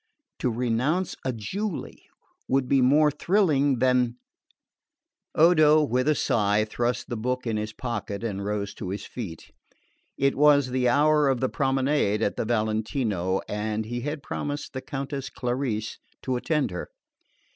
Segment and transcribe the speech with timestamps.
[0.39, 2.05] To renounce a Julie
[2.47, 4.15] would be more thrilling than
[5.35, 9.51] Odo, with a sigh, thrust the book in his pocket and rose to his feet.
[10.17, 14.81] It was the hour of the promenade at the Valentino and he had promised the
[14.81, 16.89] Countess Clarice to attend her.